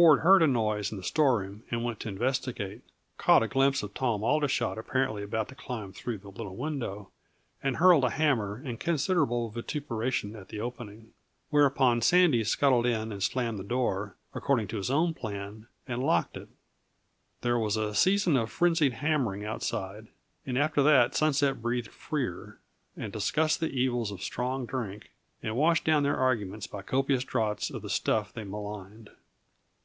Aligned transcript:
Ford 0.00 0.20
heard 0.20 0.40
a 0.40 0.46
noise 0.46 0.92
in 0.92 0.96
the 0.98 1.02
storeroom 1.02 1.64
and 1.68 1.82
went 1.82 1.98
to 2.00 2.08
investigate, 2.08 2.80
caught 3.18 3.42
a 3.42 3.48
glimpse 3.48 3.82
of 3.82 3.92
Tom 3.92 4.22
Aldershot 4.22 4.78
apparently 4.78 5.22
about 5.24 5.48
to 5.48 5.56
climb 5.56 5.92
through 5.92 6.18
the 6.18 6.30
little 6.30 6.56
window, 6.56 7.10
and 7.60 7.76
hurled 7.78 8.04
a 8.04 8.10
hammer 8.10 8.62
and 8.64 8.78
considerable 8.78 9.50
vituperation 9.50 10.36
at 10.36 10.48
the 10.48 10.60
opening. 10.60 11.12
Whereupon 11.50 12.02
Sandy 12.02 12.44
scuttled 12.44 12.86
in 12.86 13.10
and 13.10 13.20
slammed 13.20 13.58
the 13.58 13.64
door, 13.64 14.14
according 14.32 14.68
to 14.68 14.76
his 14.76 14.92
own 14.92 15.12
plan, 15.12 15.66
and 15.88 16.02
locked 16.02 16.36
it. 16.36 16.48
There 17.42 17.58
was 17.58 17.76
a 17.76 17.92
season 17.94 18.36
of 18.36 18.48
frenzied 18.52 18.92
hammering 18.94 19.44
outside, 19.44 20.06
and 20.46 20.56
after 20.56 20.84
that 20.84 21.16
Sunset 21.16 21.60
breathed 21.60 21.90
freer, 21.90 22.60
and 22.96 23.12
discussed 23.12 23.58
the 23.58 23.70
evils 23.72 24.12
of 24.12 24.22
strong 24.22 24.66
drink, 24.66 25.10
and 25.42 25.56
washed 25.56 25.84
down 25.84 26.04
their 26.04 26.16
arguments 26.16 26.68
by 26.68 26.80
copious 26.80 27.24
draughts 27.24 27.70
of 27.70 27.82
the 27.82 27.90
stuff 27.90 28.32
they 28.32 28.44
maligned. 28.44 29.10